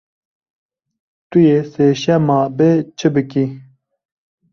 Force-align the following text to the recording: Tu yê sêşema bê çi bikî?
Tu 1.29 1.37
yê 1.47 1.57
sêşema 1.71 2.39
bê 2.57 2.71
çi 2.97 3.07
bikî? 3.13 3.45